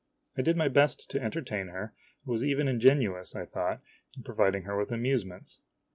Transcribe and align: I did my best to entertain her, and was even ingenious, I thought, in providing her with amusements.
I 0.35 0.41
did 0.41 0.57
my 0.57 0.67
best 0.67 1.11
to 1.11 1.21
entertain 1.21 1.67
her, 1.67 1.93
and 2.23 2.31
was 2.31 2.43
even 2.43 2.67
ingenious, 2.67 3.35
I 3.35 3.45
thought, 3.45 3.81
in 4.17 4.23
providing 4.23 4.63
her 4.63 4.75
with 4.75 4.91
amusements. 4.91 5.59